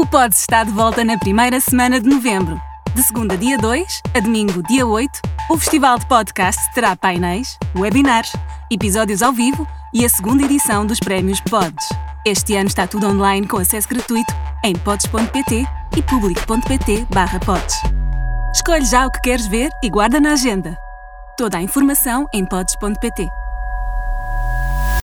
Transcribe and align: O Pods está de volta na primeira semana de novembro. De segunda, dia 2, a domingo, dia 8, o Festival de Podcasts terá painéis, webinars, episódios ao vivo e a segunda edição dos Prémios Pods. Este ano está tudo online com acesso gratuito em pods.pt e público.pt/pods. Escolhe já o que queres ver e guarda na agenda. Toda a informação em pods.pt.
O 0.00 0.06
Pods 0.06 0.42
está 0.42 0.62
de 0.62 0.70
volta 0.70 1.04
na 1.04 1.18
primeira 1.18 1.58
semana 1.58 2.00
de 2.00 2.08
novembro. 2.08 2.60
De 2.94 3.02
segunda, 3.02 3.36
dia 3.36 3.58
2, 3.58 4.02
a 4.14 4.20
domingo, 4.20 4.62
dia 4.62 4.86
8, 4.86 5.20
o 5.50 5.58
Festival 5.58 5.98
de 5.98 6.06
Podcasts 6.06 6.72
terá 6.72 6.94
painéis, 6.94 7.58
webinars, 7.76 8.32
episódios 8.70 9.22
ao 9.22 9.32
vivo 9.32 9.66
e 9.92 10.04
a 10.04 10.08
segunda 10.08 10.44
edição 10.44 10.86
dos 10.86 11.00
Prémios 11.00 11.40
Pods. 11.40 11.84
Este 12.24 12.54
ano 12.54 12.68
está 12.68 12.86
tudo 12.86 13.08
online 13.08 13.48
com 13.48 13.56
acesso 13.56 13.88
gratuito 13.88 14.32
em 14.64 14.76
pods.pt 14.76 15.66
e 15.96 16.02
público.pt/pods. 16.02 17.82
Escolhe 18.54 18.84
já 18.84 19.04
o 19.04 19.10
que 19.10 19.20
queres 19.20 19.48
ver 19.48 19.68
e 19.82 19.90
guarda 19.90 20.20
na 20.20 20.34
agenda. 20.34 20.78
Toda 21.36 21.58
a 21.58 21.62
informação 21.62 22.24
em 22.32 22.44
pods.pt. 22.44 23.28